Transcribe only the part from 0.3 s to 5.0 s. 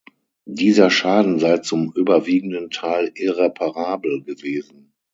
Dieser Schaden sei zum überwiegenden Teil irreparabel gewesen.